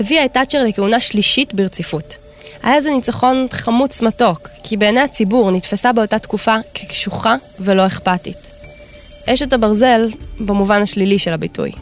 הביאה 0.01 0.25
את 0.25 0.33
תאצ'ר 0.33 0.65
לכהונה 0.65 1.01
שלישית 1.01 1.55
ברציפות. 1.55 2.26
היה 2.67 2.81
זה 2.81 2.91
ניצחון 2.91 3.47
חמוץ 3.51 4.03
מתוק, 4.03 4.49
כי 4.63 4.77
בעיני 4.77 5.01
הציבור 5.01 5.51
נתפסה 5.51 5.93
באותה 5.93 6.19
תקופה 6.19 6.57
כקשוחה 6.75 7.37
ולא 7.61 7.87
אכפתית. 7.87 8.37
אשת 9.27 9.53
הברזל 9.53 10.11
במובן 10.41 10.83
השלילי 10.83 11.19
של 11.19 11.33
הביטוי. 11.33 11.73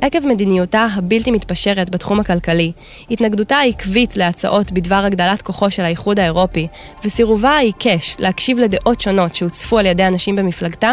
עקב 0.00 0.26
מדיניותה 0.26 0.86
הבלתי 0.94 1.30
מתפשרת 1.30 1.90
בתחום 1.90 2.20
הכלכלי, 2.20 2.72
התנגדותה 3.10 3.56
העקבית 3.56 4.16
להצעות 4.16 4.72
בדבר 4.72 5.04
הגדלת 5.04 5.42
כוחו 5.42 5.70
של 5.70 5.82
האיחוד 5.84 6.20
האירופי, 6.20 6.66
וסירובה 7.04 7.50
העיקש 7.50 8.16
להקשיב 8.18 8.58
לדעות 8.58 9.00
שונות 9.00 9.34
שהוצפו 9.34 9.78
על 9.78 9.86
ידי 9.86 10.06
אנשים 10.06 10.36
במפלגתה, 10.36 10.92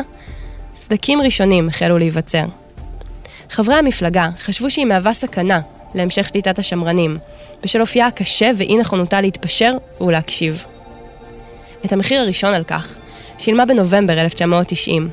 סדקים 0.79 1.21
ראשונים 1.21 1.67
החלו 1.67 1.97
להיווצר. 1.97 2.45
חברי 3.50 3.75
המפלגה 3.75 4.29
חשבו 4.39 4.69
שהיא 4.69 4.86
מהווה 4.86 5.13
סכנה 5.13 5.59
להמשך 5.95 6.27
שליטת 6.29 6.59
השמרנים, 6.59 7.17
בשל 7.63 7.81
אופייה 7.81 8.07
הקשה 8.07 8.51
ואי 8.57 8.77
נכונותה 8.77 9.21
להתפשר 9.21 9.73
ולהקשיב. 10.01 10.65
את 11.85 11.93
המחיר 11.93 12.21
הראשון 12.21 12.53
על 12.53 12.63
כך 12.63 12.97
שילמה 13.37 13.65
בנובמבר 13.65 14.21
1990. 14.21 15.09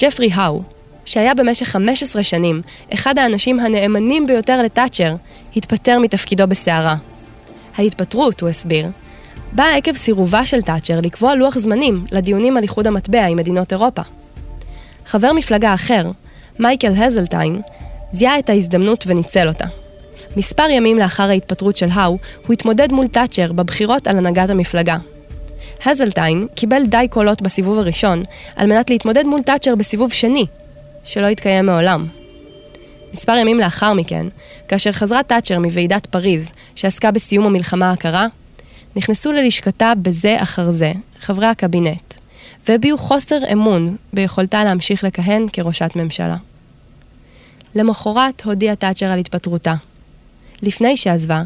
ג'פרי 0.00 0.30
האו, 0.32 0.62
שהיה 1.04 1.34
במשך 1.34 1.66
15 1.66 2.22
שנים 2.22 2.62
אחד 2.94 3.18
האנשים 3.18 3.60
הנאמנים 3.60 4.26
ביותר 4.26 4.62
לתאצ'ר, 4.62 5.14
התפטר 5.56 5.98
מתפקידו 5.98 6.46
בסערה. 6.46 6.96
ההתפטרות, 7.76 8.40
הוא 8.40 8.48
הסביר, 8.48 8.86
באה 9.52 9.76
עקב 9.76 9.94
סירובה 9.94 10.46
של 10.46 10.62
תאצ'ר 10.62 11.00
לקבוע 11.00 11.34
לוח 11.34 11.58
זמנים 11.58 12.04
לדיונים 12.12 12.56
על 12.56 12.62
איחוד 12.62 12.86
המטבע 12.86 13.24
עם 13.24 13.36
מדינות 13.36 13.72
אירופה. 13.72 14.02
חבר 15.06 15.32
מפלגה 15.32 15.74
אחר, 15.74 16.10
מייקל 16.58 16.92
הזלטיין, 16.96 17.60
זיהה 18.12 18.38
את 18.38 18.50
ההזדמנות 18.50 19.04
וניצל 19.06 19.48
אותה. 19.48 19.66
מספר 20.36 20.70
ימים 20.70 20.98
לאחר 20.98 21.30
ההתפטרות 21.30 21.76
של 21.76 21.88
האו, 21.92 22.18
הוא 22.46 22.52
התמודד 22.52 22.92
מול 22.92 23.06
תאצ'ר 23.06 23.52
בבחירות 23.52 24.06
על 24.06 24.18
הנהגת 24.18 24.50
המפלגה. 24.50 24.96
הזלטיין 25.84 26.46
קיבל 26.54 26.82
די 26.86 27.06
קולות 27.10 27.42
בסיבוב 27.42 27.78
הראשון, 27.78 28.22
על 28.56 28.66
מנת 28.66 28.90
להתמודד 28.90 29.24
מול 29.24 29.42
תאצ'ר 29.42 29.74
בסיבוב 29.74 30.12
שני, 30.12 30.46
שלא 31.04 31.26
התקיים 31.26 31.66
מעולם. 31.66 32.06
מספר 33.14 33.36
ימים 33.36 33.60
לאחר 33.60 33.92
מכן, 33.92 34.26
כאשר 34.68 34.92
חזרה 34.92 35.22
תאצ'ר 35.22 35.58
מוועידת 35.58 36.06
פריז, 36.06 36.52
שעסקה 36.74 37.10
בסיום 37.10 37.46
המלחמה 37.46 37.90
הקרה, 37.90 38.26
נכנסו 38.96 39.32
ללשכתה 39.32 39.92
בזה 40.02 40.36
אחר 40.38 40.70
זה 40.70 40.92
חברי 41.18 41.46
הקבינט, 41.46 42.14
והביעו 42.68 42.98
חוסר 42.98 43.38
אמון 43.52 43.96
ביכולתה 44.12 44.64
להמשיך 44.64 45.04
לכהן 45.04 45.46
כראשת 45.52 45.90
ממשלה. 45.96 46.36
למחרת 47.74 48.42
הודיעה 48.44 48.74
תאצ'ר 48.74 49.06
על 49.06 49.18
התפטרותה. 49.18 49.74
לפני 50.62 50.96
שעזבה, 50.96 51.42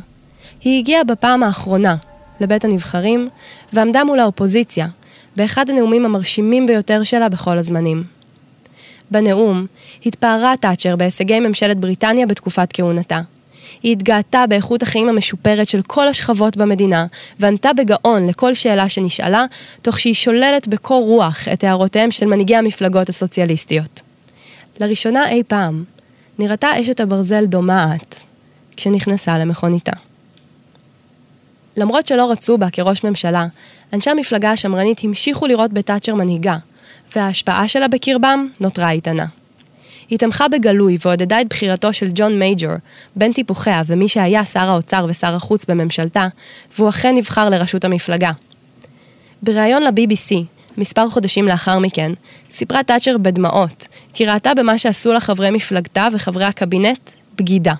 היא 0.65 0.79
הגיעה 0.79 1.05
בפעם 1.05 1.43
האחרונה 1.43 1.97
לבית 2.41 2.65
הנבחרים 2.65 3.29
ועמדה 3.73 4.05
מול 4.05 4.21
האופוזיציה, 4.21 4.87
באחד 5.37 5.71
הנאומים 5.71 6.05
המרשימים 6.05 6.67
ביותר 6.67 7.03
שלה 7.03 7.29
בכל 7.29 7.59
הזמנים. 7.59 8.05
בנאום 9.11 9.67
התפארה 10.07 10.55
תאצ'ר 10.61 10.97
בהישגי 10.97 11.41
ממשלת 11.41 11.77
בריטניה 11.77 12.27
בתקופת 12.27 12.69
כהונתה. 12.73 13.21
היא 13.83 13.93
התגאתה 13.93 14.45
באיכות 14.49 14.83
החיים 14.83 15.09
המשופרת 15.09 15.69
של 15.69 15.83
כל 15.83 16.09
השכבות 16.09 16.57
במדינה, 16.57 17.07
וענתה 17.39 17.73
בגאון 17.73 18.27
לכל 18.27 18.55
שאלה 18.55 18.89
שנשאלה, 18.89 19.45
תוך 19.83 20.01
שהיא 20.01 20.15
שוללת 20.15 20.69
בקור 20.69 21.05
רוח 21.05 21.49
את 21.53 21.65
הערותיהם 21.65 22.11
של 22.11 22.27
מנהיגי 22.27 22.57
המפלגות 22.57 23.09
הסוציאליסטיות. 23.09 24.01
לראשונה 24.81 25.31
אי 25.31 25.43
פעם, 25.49 25.85
נראתה 26.39 26.69
אשת 26.81 27.01
הברזל 27.01 27.45
דומעת 27.45 28.30
כשנכנסה 28.77 29.39
למכוניתה. 29.39 29.93
למרות 31.77 32.07
שלא 32.07 32.31
רצו 32.31 32.59
בה 32.59 32.71
כראש 32.71 33.05
ממשלה, 33.05 33.47
אנשי 33.93 34.11
המפלגה 34.11 34.51
השמרנית 34.51 35.01
המשיכו 35.05 35.47
לראות 35.47 35.73
בתאצ'ר 35.73 36.15
מנהיגה, 36.15 36.57
וההשפעה 37.17 37.69
שלה 37.69 37.89
בקרבם 37.89 38.47
נותרה 38.61 38.91
איתנה. 38.91 39.27
היא 40.09 40.19
תמכה 40.19 40.49
בגלוי 40.49 40.97
ועודדה 41.05 41.41
את 41.41 41.49
בחירתו 41.49 41.93
של 41.93 42.11
ג'ון 42.15 42.39
מייג'ור, 42.39 42.73
בן 43.17 43.33
טיפוחיה 43.33 43.83
ומי 43.87 44.09
שהיה 44.09 44.45
שר 44.45 44.71
האוצר 44.71 45.07
ושר 45.09 45.35
החוץ 45.35 45.65
בממשלתה, 45.65 46.29
והוא 46.79 46.89
אכן 46.89 47.15
נבחר 47.17 47.51
לראשות 47.51 47.85
המפלגה. 47.85 48.31
בריאיון 49.43 49.83
ל-BBC, 49.83 50.45
מספר 50.79 51.09
חודשים 51.09 51.49
לאחר 51.49 51.79
מכן, 51.79 52.13
סיפרה 52.51 52.83
תאצ'ר 52.83 53.19
בדמעות, 53.19 53.87
כי 54.15 54.27
ראתה 54.27 54.55
במה 54.55 54.79
שעשו 54.79 55.13
לה 55.13 55.21
חברי 55.21 55.51
מפלגתה 55.51 56.09
וחברי 56.13 56.45
הקבינט 56.45 57.11
בגידה. 57.39 57.75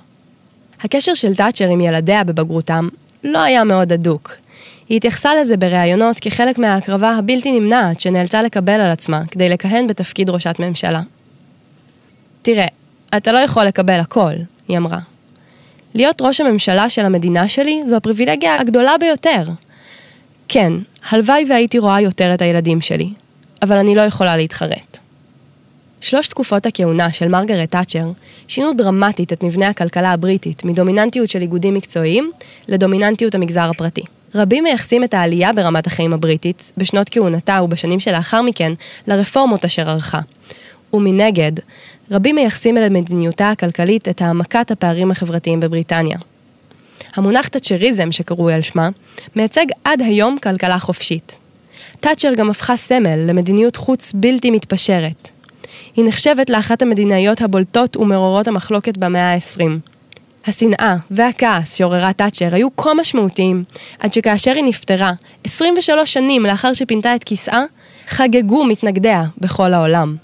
הקשר 0.85 1.15
של 1.15 1.35
תאצ'ר 1.35 1.69
עם 1.69 1.81
ילדיה 1.81 2.25
בבגרותם 2.25 2.89
לא 3.25 3.39
היה 3.39 3.65
מאוד 3.65 3.93
הדוק. 3.93 4.37
היא 4.89 4.97
התייחסה 4.97 5.35
לזה 5.35 5.57
בראיונות 5.57 6.19
כחלק 6.21 6.59
מההקרבה 6.59 7.11
הבלתי 7.11 7.61
נמנעת 7.61 8.01
שנאלצה 8.01 8.43
לקבל 8.43 8.81
על 8.81 8.91
עצמה 8.91 9.23
כדי 9.31 9.49
לכהן 9.49 9.87
בתפקיד 9.87 10.31
ראשת 10.31 10.57
ממשלה. 10.59 11.03
תראה, 12.43 12.67
אתה 13.17 13.33
לא 13.33 13.39
יכול 13.39 13.65
לקבל 13.65 14.01
הכל, 14.01 14.33
היא 14.69 14.79
אמרה. 14.79 14.99
להיות 15.95 16.23
ראש 16.23 16.41
הממשלה 16.41 16.91
של 16.91 17.05
המדינה 17.05 17.49
שלי 17.49 17.83
זו 17.87 17.97
הפריבילגיה 17.97 18.61
הגדולה 18.61 18.99
ביותר. 19.01 19.45
כן, 20.49 20.73
הלוואי 21.11 21.45
והייתי 21.49 21.79
רואה 21.79 22.01
יותר 22.01 22.35
את 22.35 22.43
הילדים 22.43 22.81
שלי, 22.81 23.09
אבל 23.63 23.77
אני 23.77 23.95
לא 23.95 24.03
יכולה 24.03 24.37
להתחרט. 24.37 24.90
שלוש 26.01 26.29
תקופות 26.29 26.67
הכהונה 26.67 27.13
של 27.13 27.29
מרגרט 27.29 27.71
תאצ'ר 27.71 28.11
שינו 28.49 28.73
דרמטית 28.73 29.33
את 29.33 29.43
מבנה 29.43 29.69
הכלכלה 29.69 30.13
הבריטית 30.13 30.65
מדומיננטיות 30.65 31.31
של 31.31 31.43
איגודים 31.43 31.75
מקצועיים 31.75 32.31
לדומיננטיות 32.69 33.35
המגזר 33.35 33.71
הפרטי. 33.71 34.03
רבים 34.35 34.65
מייחסים 34.65 35.05
את 35.05 35.15
העלייה 35.15 35.53
ברמת 35.53 35.87
החיים 35.87 36.13
הבריטית, 36.13 36.73
בשנות 36.77 37.09
כהונתה 37.09 37.61
ובשנים 37.63 38.01
שלאחר 38.01 38.43
מכן, 38.43 38.73
לרפורמות 39.07 39.65
אשר 39.65 39.91
ערכה. 39.91 40.21
ומנגד, 40.93 41.53
רבים 42.11 42.35
מייחסים 42.35 42.77
אל 42.77 42.89
מדיניותה 42.89 43.51
הכלכלית 43.51 44.09
את 44.09 44.23
העמקת 44.23 44.71
הפערים 44.71 45.11
החברתיים 45.11 45.61
בבריטניה. 45.61 46.19
המונח 47.15 47.49
תאצ'ריזם, 47.49 48.13
שקרוי 48.13 48.55
על 48.55 48.63
שמה, 48.63 48.89
מייצג 49.37 49.67
עד 49.85 50.03
היום 50.03 50.39
כלכלה 50.39 50.79
חופשית. 50.79 51.39
תאצ'ר 52.01 52.35
גם 52.35 52.51
הפכה 52.51 52.77
סמל 52.77 53.19
למדיניות 53.19 53.77
חוץ 53.77 54.13
בלתי 54.15 54.51
מתפשרת. 54.51 55.29
היא 55.97 56.05
נחשבת 56.09 56.51
לאחת 56.51 56.83
המדינאיות 56.83 57.41
הבולטות 57.41 57.97
ומעוררות 57.97 58.49
המחלוקת 58.49 58.99
במאה 58.99 59.35
ה-20. 59.35 59.63
השנאה 60.47 60.97
והכעס 61.11 61.75
שעוררה 61.75 62.13
תאצ'ר 62.13 62.55
היו 62.55 62.77
כה 62.77 62.95
משמעותיים, 62.95 63.65
עד 63.99 64.13
שכאשר 64.13 64.53
היא 64.55 64.65
נפטרה, 64.65 65.13
23 65.45 66.13
שנים 66.13 66.47
לאחר 66.47 66.73
שפינתה 66.73 67.15
את 67.15 67.25
כיסאה, 67.25 67.63
חגגו 68.09 68.65
מתנגדיה 68.65 69.25
בכל 69.39 69.75
העולם. 69.75 70.17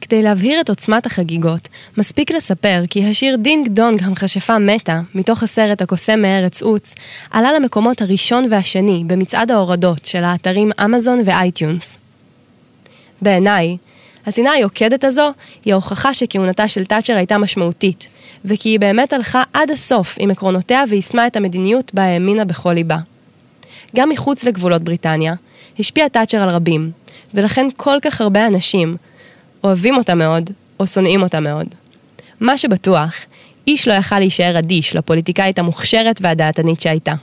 כדי 0.00 0.22
להבהיר 0.22 0.60
את 0.60 0.68
עוצמת 0.68 1.06
החגיגות, 1.06 1.68
מספיק 1.98 2.30
לספר 2.30 2.82
כי 2.90 3.04
השיר 3.04 3.36
דינג 3.36 3.68
דונג 3.68 4.02
המכשפה 4.02 4.58
מתה, 4.58 5.00
מתוך 5.14 5.42
הסרט 5.42 5.82
הקוסם 5.82 6.20
מארץ 6.22 6.62
עוץ, 6.62 6.94
עלה 7.30 7.52
למקומות 7.52 8.02
הראשון 8.02 8.46
והשני 8.50 9.04
במצעד 9.06 9.50
ההורדות 9.50 10.04
של 10.04 10.24
האתרים 10.24 10.70
אמזון 10.84 11.22
ו-iTunes. 11.24 11.96
בעיניי, 13.22 13.76
השנאה 14.26 14.52
היוקדת 14.52 15.04
הזו 15.04 15.32
היא 15.64 15.72
ההוכחה 15.72 16.14
שכהונתה 16.14 16.68
של 16.68 16.84
תאצ'ר 16.84 17.16
הייתה 17.16 17.38
משמעותית, 17.38 18.08
וכי 18.44 18.68
היא 18.68 18.80
באמת 18.80 19.12
הלכה 19.12 19.42
עד 19.52 19.70
הסוף 19.70 20.16
עם 20.18 20.30
עקרונותיה 20.30 20.84
ויישמה 20.88 21.26
את 21.26 21.36
המדיניות 21.36 21.94
בה 21.94 22.02
האמינה 22.02 22.44
בכל 22.44 22.72
ליבה. 22.72 22.98
גם 23.96 24.08
מחוץ 24.08 24.44
לגבולות 24.44 24.82
בריטניה, 24.82 25.34
השפיעה 25.78 26.08
תאצ'ר 26.08 26.38
על 26.38 26.48
רבים, 26.48 26.90
ולכן 27.34 27.66
כל 27.76 27.98
כך 28.02 28.20
הרבה 28.20 28.46
אנשים 28.46 28.96
אוהבים 29.64 29.96
אותה 29.96 30.14
מאוד, 30.14 30.50
או 30.80 30.86
שונאים 30.86 31.22
אותה 31.22 31.40
מאוד. 31.40 31.66
מה 32.40 32.58
שבטוח, 32.58 33.14
איש 33.66 33.88
לא 33.88 33.92
יכל 33.92 34.18
להישאר 34.18 34.58
אדיש 34.58 34.96
לפוליטיקאית 34.96 35.58
המוכשרת 35.58 36.18
והדעתנית 36.22 36.80
שהייתה. 36.80 37.14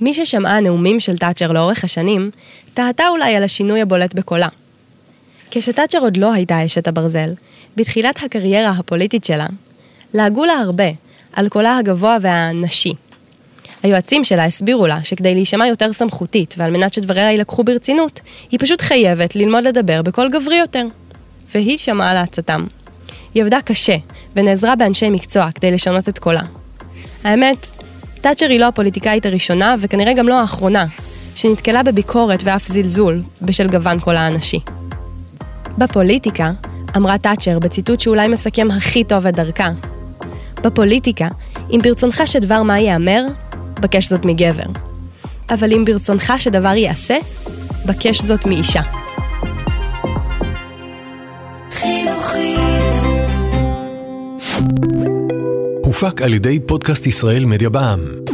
מי 0.00 0.14
ששמעה 0.14 0.60
נאומים 0.60 1.00
של 1.00 1.18
תאצ'ר 1.18 1.52
לאורך 1.52 1.84
השנים, 1.84 2.30
תהתה 2.74 3.08
אולי 3.08 3.36
על 3.36 3.44
השינוי 3.44 3.80
הבולט 3.80 4.14
בקולה. 4.14 4.48
כשתאצ'ר 5.50 5.98
עוד 5.98 6.16
לא 6.16 6.32
הייתה 6.32 6.64
אשת 6.64 6.88
הברזל, 6.88 7.30
בתחילת 7.76 8.22
הקריירה 8.22 8.70
הפוליטית 8.70 9.24
שלה, 9.24 9.46
לעגו 10.14 10.44
לה 10.44 10.52
הרבה 10.52 10.90
על 11.32 11.48
קולה 11.48 11.78
הגבוה 11.78 12.16
והנשי. 12.20 12.92
היועצים 13.82 14.24
שלה 14.24 14.44
הסבירו 14.44 14.86
לה 14.86 15.04
שכדי 15.04 15.34
להישמע 15.34 15.66
יותר 15.66 15.92
סמכותית 15.92 16.54
ועל 16.58 16.70
מנת 16.70 16.94
שדבריה 16.94 17.30
יילקחו 17.30 17.64
ברצינות, 17.64 18.20
היא 18.50 18.60
פשוט 18.60 18.82
חייבת 18.82 19.36
ללמוד 19.36 19.64
לדבר 19.64 20.02
בקול 20.02 20.30
גברי 20.30 20.56
יותר. 20.56 20.86
והיא 21.54 21.78
שמעה 21.78 22.14
לעצתם. 22.14 22.64
היא 23.34 23.42
עבדה 23.42 23.60
קשה 23.60 23.96
ונעזרה 24.36 24.76
באנשי 24.76 25.10
מקצוע 25.10 25.50
כדי 25.54 25.70
לשנות 25.70 26.08
את 26.08 26.18
קולה. 26.18 26.42
האמת, 27.24 27.70
תאצ'ר 28.20 28.46
היא 28.48 28.60
לא 28.60 28.68
הפוליטיקאית 28.68 29.26
הראשונה 29.26 29.74
וכנראה 29.80 30.12
גם 30.12 30.28
לא 30.28 30.40
האחרונה, 30.40 30.86
שנתקלה 31.34 31.82
בביקורת 31.82 32.40
ואף 32.44 32.66
זלזול 32.66 33.22
בשל 33.42 33.68
גוון 33.68 34.00
קולה 34.00 34.26
הנשי. 34.26 34.60
בפוליטיקה, 35.78 36.50
אמרה 36.96 37.18
תאצ'ר 37.18 37.58
בציטוט 37.58 38.00
שאולי 38.00 38.28
מסכם 38.28 38.68
הכי 38.70 39.04
טוב 39.04 39.26
את 39.26 39.34
דרכה, 39.34 39.70
בפוליטיקה, 40.62 41.28
אם 41.70 41.80
ברצונך 41.82 42.22
שדבר 42.26 42.62
מה 42.62 42.78
ייאמר, 42.78 43.24
בקש 43.80 44.08
זאת 44.08 44.24
מגבר. 44.24 44.66
אבל 45.50 45.72
אם 45.72 45.84
ברצונך 45.84 46.32
שדבר 46.38 46.68
ייעשה, 46.76 47.16
בקש 47.86 48.20
זאת 48.20 48.46
מאישה. 48.46 48.82
הופק 55.84 56.22
על 56.22 56.34
ידי 56.34 56.60
פודקאסט 56.66 57.06
ישראל 57.06 57.44
מדיה 57.44 57.70
בע"מ. 57.70 58.33